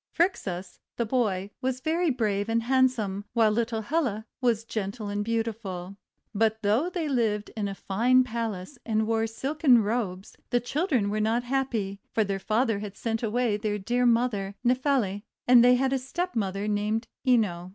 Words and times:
Phrixus, 0.09 0.79
the 0.97 1.05
boy, 1.05 1.51
was 1.61 1.79
very 1.79 2.09
brave 2.09 2.49
and 2.49 2.63
handsome, 2.63 3.23
while 3.33 3.51
little 3.51 3.81
Helle 3.83 4.23
was 4.41 4.63
gentle 4.63 5.09
and 5.09 5.23
beautiful. 5.23 5.95
But 6.33 6.63
though 6.63 6.89
they 6.89 7.07
lived 7.07 7.51
in 7.55 7.67
a 7.67 7.75
fine 7.75 8.23
palace 8.23 8.79
and 8.83 9.05
wore 9.05 9.27
silken 9.27 9.83
robes, 9.83 10.35
the 10.49 10.59
children 10.59 11.11
were 11.11 11.19
not 11.21 11.43
happy; 11.43 12.01
for 12.15 12.23
their 12.23 12.39
father 12.39 12.79
had 12.79 12.97
sent 12.97 13.21
away 13.21 13.57
their 13.57 13.77
dear 13.77 14.07
mother 14.07 14.55
Nephele, 14.65 15.21
and 15.47 15.63
they 15.63 15.75
had 15.75 15.93
a 15.93 15.99
stepmother 15.99 16.67
named 16.67 17.07
Ino. 17.27 17.69